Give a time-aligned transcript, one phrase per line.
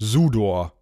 [0.00, 0.77] Sudor.